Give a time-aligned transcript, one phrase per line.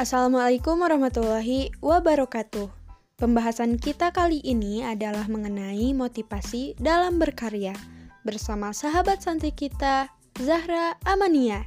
[0.00, 2.72] Assalamualaikum warahmatullahi wabarakatuh.
[3.20, 7.76] Pembahasan kita kali ini adalah mengenai motivasi dalam berkarya
[8.24, 10.08] bersama sahabat santri kita,
[10.40, 11.60] Zahra Amania.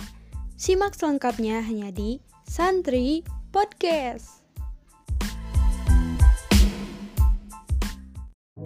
[0.57, 3.21] Simak selengkapnya hanya di Santri
[3.54, 4.41] Podcast.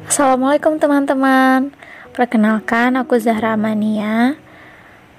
[0.07, 1.75] Assalamualaikum teman-teman.
[2.15, 4.46] Perkenalkan aku Zahra Amania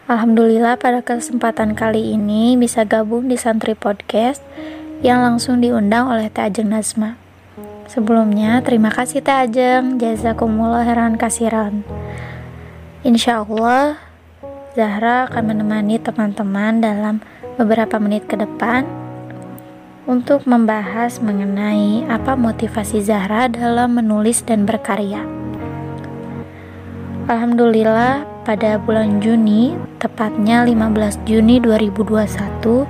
[0.08, 4.40] Alhamdulillah pada kesempatan kali ini bisa gabung di Santri Podcast
[5.04, 7.20] yang langsung diundang oleh Teh Ajeng Nazma.
[7.92, 11.84] Sebelumnya, terima kasih Teh Ajeng, jazakumullah heran kasiran.
[13.04, 14.00] Insya Allah,
[14.72, 17.20] Zahra akan menemani teman-teman dalam
[17.60, 18.88] beberapa menit ke depan
[20.08, 25.47] untuk membahas mengenai apa motivasi Zahra dalam menulis dan berkarya.
[27.28, 32.89] Alhamdulillah, pada bulan Juni, tepatnya 15 Juni 2021,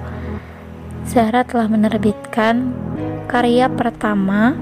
[1.03, 2.71] Zahra telah menerbitkan
[3.27, 4.55] karya pertama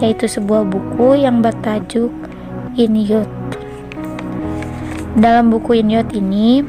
[0.00, 2.08] yaitu sebuah buku yang bertajuk
[2.80, 3.28] Inyot.
[5.20, 6.64] Dalam buku Inyot ini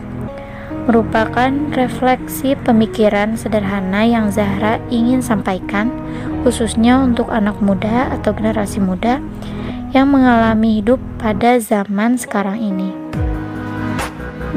[0.84, 5.96] merupakan refleksi pemikiran sederhana yang Zahra ingin sampaikan
[6.44, 9.24] khususnya untuk anak muda atau generasi muda
[9.96, 12.92] yang mengalami hidup pada zaman sekarang ini.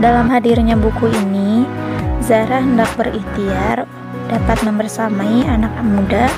[0.01, 1.69] Dalam hadirnya buku ini,
[2.25, 3.87] Zara hendak berikhtiar
[4.31, 6.31] dapat membersamai anak muda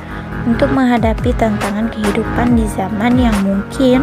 [0.49, 4.03] untuk menghadapi tantangan kehidupan di zaman yang mungkin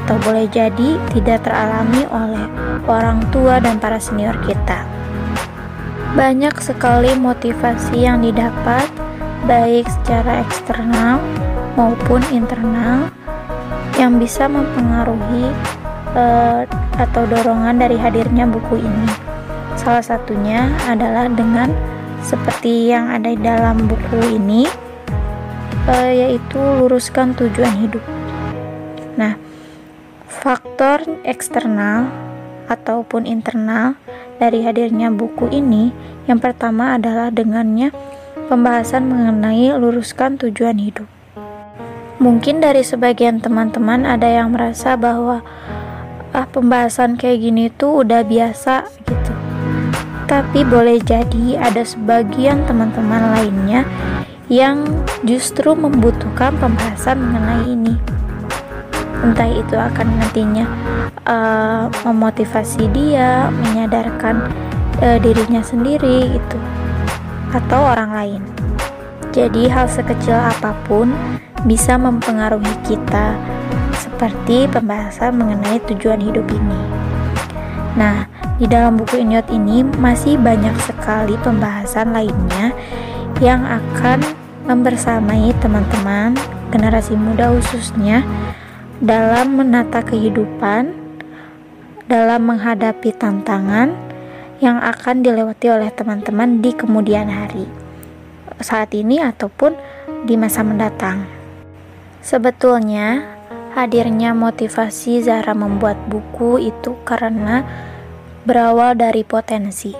[0.00, 2.46] atau boleh jadi tidak teralami oleh
[2.86, 4.86] orang tua dan para senior kita.
[6.14, 8.86] Banyak sekali motivasi yang didapat
[9.46, 11.22] baik secara eksternal
[11.74, 13.10] maupun internal
[14.00, 15.52] yang bisa mempengaruhi
[16.16, 16.64] uh,
[16.96, 19.08] atau dorongan dari hadirnya buku ini.
[19.76, 21.68] Salah satunya adalah dengan
[22.24, 24.64] seperti yang ada di dalam buku ini,
[25.84, 28.04] uh, yaitu luruskan tujuan hidup.
[29.20, 29.36] Nah,
[30.24, 32.08] faktor eksternal
[32.72, 34.00] ataupun internal
[34.40, 35.92] dari hadirnya buku ini,
[36.24, 37.92] yang pertama adalah dengannya
[38.48, 41.19] pembahasan mengenai luruskan tujuan hidup.
[42.20, 45.40] Mungkin dari sebagian teman-teman ada yang merasa bahwa
[46.36, 49.32] ah pembahasan kayak gini tuh udah biasa gitu.
[50.28, 53.88] Tapi boleh jadi ada sebagian teman-teman lainnya
[54.52, 54.84] yang
[55.24, 57.96] justru membutuhkan pembahasan mengenai ini.
[59.24, 60.68] Entah itu akan nantinya
[61.24, 64.44] uh, memotivasi dia menyadarkan
[65.00, 66.58] uh, dirinya sendiri itu
[67.56, 68.42] atau orang lain.
[69.32, 71.16] Jadi hal sekecil apa pun
[71.68, 73.36] bisa mempengaruhi kita
[73.96, 76.80] seperti pembahasan mengenai tujuan hidup ini.
[77.96, 78.24] Nah,
[78.60, 82.76] di dalam buku Inyot ini masih banyak sekali pembahasan lainnya
[83.40, 84.20] yang akan
[84.68, 86.36] membersamai teman-teman
[86.70, 88.22] generasi muda khususnya
[89.00, 90.92] dalam menata kehidupan,
[92.06, 93.96] dalam menghadapi tantangan
[94.60, 97.64] yang akan dilewati oleh teman-teman di kemudian hari,
[98.60, 99.72] saat ini ataupun
[100.28, 101.39] di masa mendatang.
[102.20, 107.62] Sebetulnya, Hadirnya motivasi Zara membuat buku itu karena
[108.42, 109.94] berawal dari potensi.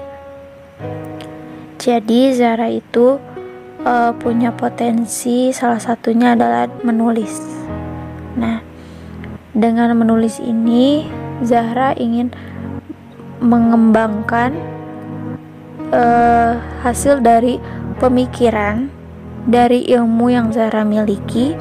[1.78, 3.22] Jadi Zara itu
[3.86, 7.38] uh, punya potensi salah satunya adalah menulis.
[8.34, 8.58] Nah,
[9.54, 11.06] dengan menulis ini
[11.46, 12.34] Zahra ingin
[13.38, 14.50] mengembangkan
[15.94, 17.62] uh, hasil dari
[18.02, 18.90] pemikiran
[19.46, 21.54] dari ilmu yang Zahra miliki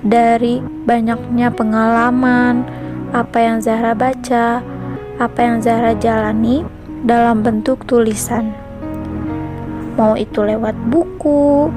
[0.00, 2.64] dari banyaknya pengalaman,
[3.12, 4.64] apa yang Zahra baca,
[5.20, 6.64] apa yang Zahra jalani
[7.04, 8.52] dalam bentuk tulisan.
[10.00, 11.68] Mau itu lewat buku,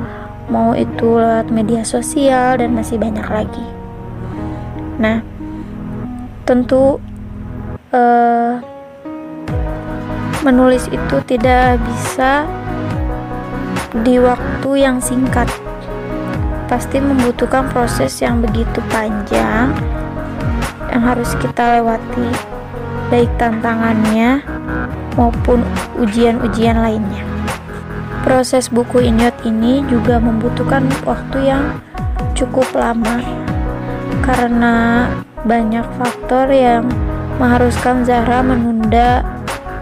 [0.48, 3.68] mau itu lewat media sosial, dan masih banyak lagi.
[5.02, 5.20] Nah,
[6.48, 7.02] tentu
[7.92, 8.62] uh,
[10.44, 12.48] menulis itu tidak bisa
[14.04, 15.48] di waktu yang singkat
[16.68, 19.72] pasti membutuhkan proses yang begitu panjang
[20.94, 22.30] yang harus kita lewati
[23.10, 24.42] baik tantangannya
[25.14, 25.62] maupun
[26.02, 27.26] ujian-ujian lainnya.
[28.24, 31.78] Proses buku inyot ini juga membutuhkan waktu yang
[32.34, 33.22] cukup lama
[34.24, 35.06] karena
[35.44, 36.88] banyak faktor yang
[37.38, 39.22] mengharuskan Zahra menunda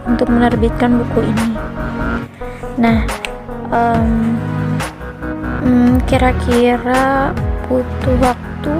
[0.09, 1.51] untuk menerbitkan buku ini.
[2.81, 3.05] Nah
[3.69, 4.35] um,
[5.61, 7.31] hmm, kira-kira
[7.69, 8.75] butuh waktu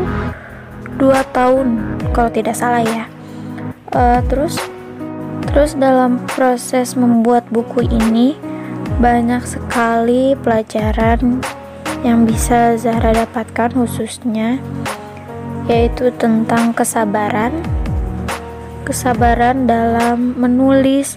[1.00, 3.06] dua tahun kalau tidak salah ya.
[3.92, 4.60] Uh, terus
[5.52, 8.38] terus dalam proses membuat buku ini
[9.02, 11.42] banyak sekali pelajaran
[12.02, 14.58] yang bisa Zahra dapatkan khususnya
[15.70, 17.54] yaitu tentang kesabaran.
[18.82, 21.16] Kesabaran dalam menulis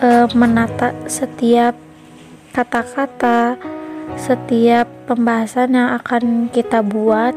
[0.00, 1.76] e, menata setiap
[2.56, 3.60] kata-kata
[4.16, 7.36] setiap pembahasan yang akan kita buat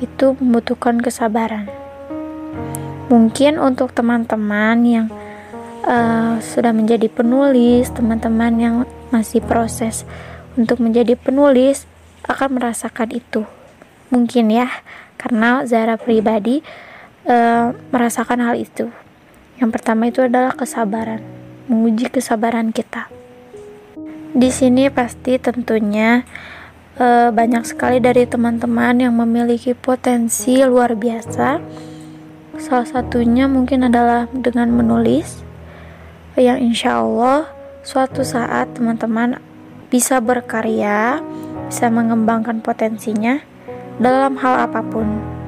[0.00, 1.68] itu membutuhkan kesabaran
[3.12, 5.06] mungkin untuk teman-teman yang
[5.84, 8.74] uh, sudah menjadi penulis teman-teman yang
[9.12, 10.04] masih proses
[10.58, 11.88] untuk menjadi penulis
[12.26, 13.46] akan merasakan itu.
[14.10, 14.68] Mungkin ya,
[15.20, 16.60] karena Zara pribadi
[17.24, 17.36] e,
[17.94, 18.90] merasakan hal itu.
[19.62, 21.22] Yang pertama itu adalah kesabaran,
[21.70, 23.17] menguji kesabaran kita.
[24.28, 26.20] Di sini pasti tentunya
[27.00, 31.56] e, banyak sekali dari teman-teman yang memiliki potensi luar biasa.
[32.60, 35.40] Salah satunya mungkin adalah dengan menulis,
[36.36, 37.48] yang insya Allah
[37.86, 39.40] suatu saat teman-teman
[39.88, 41.24] bisa berkarya,
[41.72, 43.40] bisa mengembangkan potensinya
[43.96, 45.38] dalam hal apa pun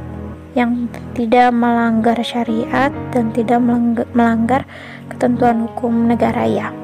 [0.57, 3.63] yang tidak melanggar syariat dan tidak
[4.17, 4.67] melanggar
[5.13, 6.80] ketentuan hukum negara ya.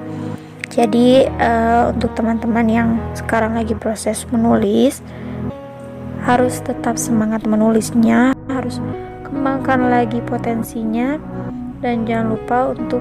[0.76, 5.00] Jadi uh, untuk teman-teman yang sekarang lagi proses menulis
[6.20, 8.76] harus tetap semangat menulisnya, harus
[9.24, 11.16] kembangkan lagi potensinya
[11.80, 13.00] dan jangan lupa untuk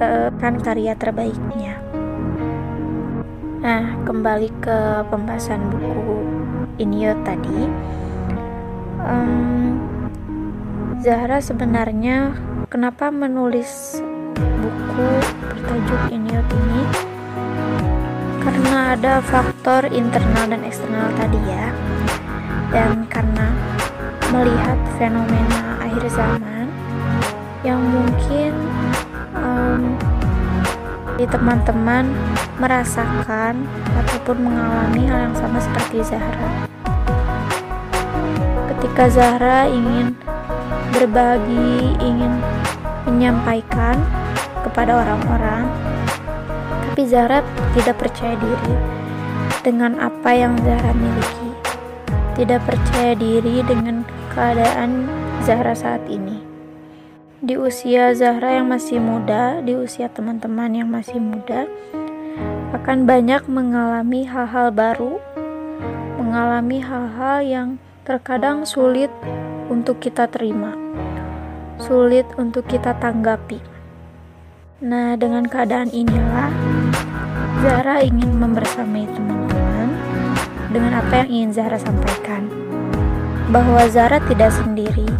[0.00, 1.76] uh, kan karya terbaiknya.
[3.60, 6.24] Nah, kembali ke pembahasan buku
[6.80, 7.60] Inyo tadi.
[9.04, 9.76] Um,
[11.04, 12.32] Zahra sebenarnya
[12.72, 14.00] kenapa menulis
[14.38, 15.08] buku
[15.50, 16.82] bertajuk Inyo ini?
[18.42, 21.74] Karena ada faktor internal dan eksternal tadi ya.
[22.70, 23.50] Dan karena
[24.30, 26.68] melihat fenomena akhir zaman
[27.66, 28.52] yang mungkin
[29.34, 29.96] um,
[31.18, 32.14] di teman-teman
[32.62, 33.66] merasakan
[33.98, 36.48] ataupun mengalami hal yang sama seperti Zahra.
[38.70, 40.14] Ketika Zahra ingin
[40.94, 42.38] berbagi, ingin
[43.08, 43.98] menyampaikan
[44.78, 45.66] kepada orang-orang,
[46.86, 47.42] tapi Zahra
[47.74, 48.74] tidak percaya diri
[49.66, 51.50] dengan apa yang Zahra miliki,
[52.38, 55.10] tidak percaya diri dengan keadaan
[55.42, 56.38] Zahra saat ini.
[57.42, 61.66] Di usia Zahra yang masih muda, di usia teman-teman yang masih muda,
[62.70, 65.18] akan banyak mengalami hal-hal baru,
[66.22, 67.68] mengalami hal-hal yang
[68.06, 69.10] terkadang sulit
[69.66, 70.78] untuk kita terima,
[71.82, 73.77] sulit untuk kita tanggapi.
[74.78, 76.54] Nah, dengan keadaan inilah,
[77.66, 79.90] Zahra ingin membersamai teman-teman
[80.70, 82.46] dengan apa yang ingin Zahra sampaikan,
[83.50, 85.10] bahwa Zahra tidak sendiri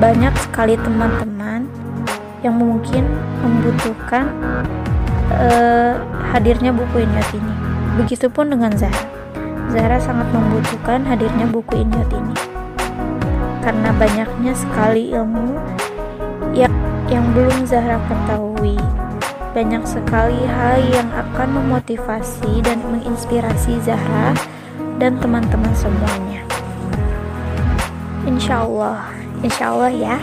[0.00, 1.68] banyak sekali teman-teman
[2.40, 3.04] yang mungkin
[3.44, 4.24] membutuhkan
[5.36, 6.00] uh,
[6.32, 7.54] hadirnya buku Inyot ini.
[8.00, 9.04] Begitupun dengan Zahra.
[9.68, 12.34] Zahra sangat membutuhkan hadirnya buku Inyot ini.
[13.60, 15.60] Karena banyaknya sekali ilmu
[16.56, 16.72] yang
[17.10, 18.78] yang belum Zahra ketahui.
[19.56, 24.36] Banyak sekali hal yang akan memotivasi dan menginspirasi Zahra
[25.00, 26.44] dan teman-teman semuanya.
[28.22, 30.16] Insya Allah Insya Allah ya.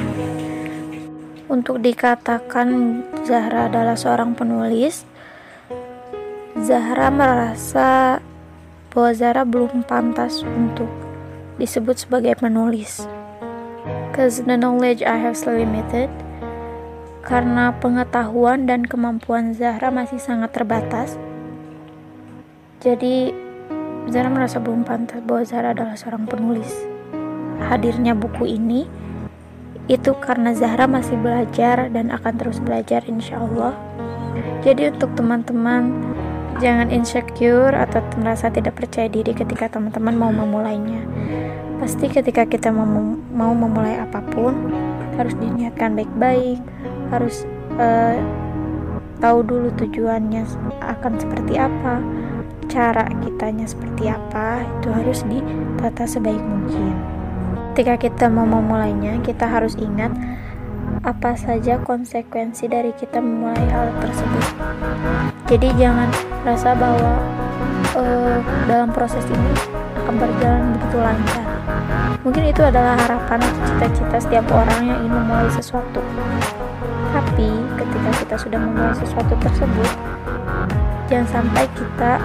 [1.51, 5.03] Untuk dikatakan Zahra adalah seorang penulis,
[6.55, 8.23] Zahra merasa
[8.95, 10.87] bahwa Zahra belum pantas untuk
[11.59, 13.03] disebut sebagai penulis.
[14.15, 16.07] Cause the knowledge I have so limited.
[17.23, 21.19] Karena pengetahuan dan kemampuan Zahra masih sangat terbatas.
[22.79, 23.35] Jadi
[24.07, 26.71] Zahra merasa belum pantas bahwa Zahra adalah seorang penulis.
[27.59, 28.87] Hadirnya buku ini
[29.89, 33.73] itu karena Zahra masih belajar dan akan terus belajar insya Allah
[34.61, 36.13] jadi untuk teman-teman
[36.61, 41.01] jangan insecure atau merasa tidak percaya diri ketika teman-teman mau memulainya
[41.81, 42.85] pasti ketika kita mau,
[43.33, 44.53] memulai apa pun
[45.17, 46.61] harus diniatkan baik-baik
[47.09, 47.43] harus
[47.77, 48.17] uh,
[49.19, 50.45] tahu dulu tujuannya
[50.79, 51.99] akan seperti apa
[52.69, 57.19] cara kitanya seperti apa itu harus ditata sebaik mungkin
[57.79, 60.11] ketika kita mau memulainya, kita harus ingat
[60.99, 64.45] apa saja konsekuensi dari kita memulai hal tersebut.
[65.47, 66.11] Jadi jangan
[66.43, 67.23] rasa bahwa
[67.95, 68.35] uh,
[68.67, 69.53] dalam proses ini
[69.95, 71.45] akan berjalan begitu lancar.
[72.19, 76.03] Mungkin itu adalah harapan cita-cita setiap orang yang ingin memulai sesuatu.
[77.39, 79.91] Tapi ketika kita sudah memulai sesuatu tersebut,
[81.07, 82.19] jangan sampai kita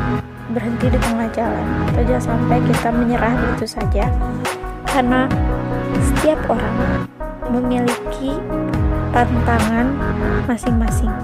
[0.50, 1.66] berhenti di tengah jalan.
[1.86, 4.10] Atau jangan sampai kita menyerah begitu saja.
[4.90, 5.30] Karena
[6.02, 7.06] setiap orang
[7.46, 8.34] memiliki
[9.14, 9.94] tantangan
[10.50, 11.14] masing-masing.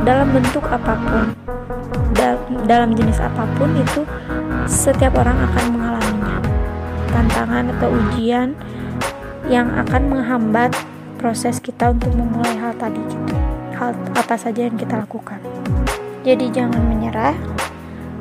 [0.00, 1.36] dalam bentuk apa pun
[2.16, 4.08] dal dalam jenis apa pun itu
[4.64, 6.40] setiap orang akan mengalaminya.
[7.12, 8.56] Tantangan atau ujian
[9.44, 10.72] yang akan menghambat
[11.26, 13.34] proses kita untuk memulai hal tadi gitu.
[13.74, 15.42] Hal apa saja yang kita lakukan.
[16.22, 17.34] Jadi jangan menyerah.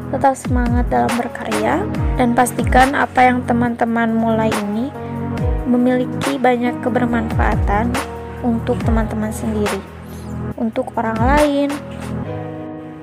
[0.09, 1.85] Tetap semangat dalam berkarya.
[2.17, 4.89] Dan pastikan apa yang teman-teman mulai ini
[5.69, 7.93] memiliki banyak kebermanfaatan
[8.41, 9.81] untuk teman-teman sendiri,
[10.57, 11.69] untuk orang lain,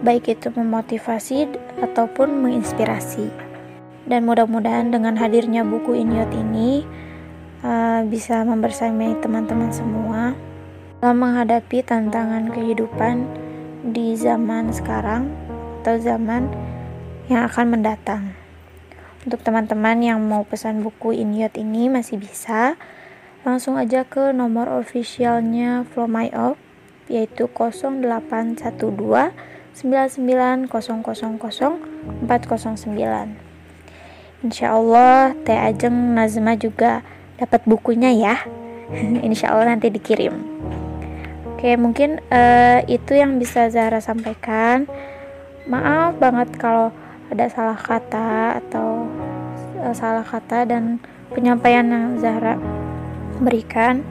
[0.03, 1.47] baik itu memotivasi
[1.79, 3.31] ataupun menginspirasi.
[4.07, 6.83] Dan mudah-mudahan dengan hadirnya buku Inyot ini
[7.63, 10.35] uh, bisa membersamai teman-teman semua
[11.03, 13.27] dalam menghadapi tantangan kehidupan
[13.83, 15.31] di zaman sekarang
[15.83, 16.47] atau zaman
[17.27, 18.35] yang akan mendatang.
[19.23, 22.75] Untuk teman-teman yang mau pesan buku Inyot ini masih bisa
[23.43, 26.59] langsung aja ke nomor officialnya Flow My Up
[27.11, 28.63] yaitu 0812
[29.73, 30.67] 409
[34.43, 37.03] Insya Allah Teh Ajeng Nazma juga
[37.43, 38.35] dapat bukunya ya.
[39.27, 40.39] Insya Allah nanti dikirim.
[41.53, 44.87] Oke mungkin uh, itu yang bisa Zahra sampaikan.
[45.67, 46.91] Maaf banget kalau
[47.31, 49.07] ada salah kata atau
[49.83, 51.03] uh, salah kata dan
[51.35, 52.59] penyampaian yang Zahra
[53.43, 54.07] berikan.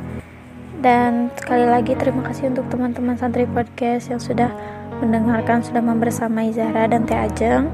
[0.81, 4.50] Dan sekali lagi terima kasih untuk teman-teman santri podcast yang sudah
[4.97, 7.69] mendengarkan sudah membersamai Zahra dan Teh Ajeng.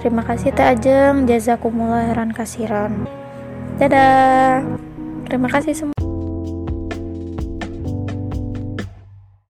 [0.00, 1.24] Terima kasih Teh Ajeng.
[1.24, 3.08] Jazakumullah heran kasiran.
[3.80, 4.60] Dadah
[5.32, 6.01] terima kasih semua